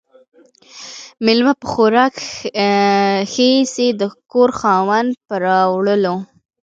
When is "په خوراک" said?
1.61-2.13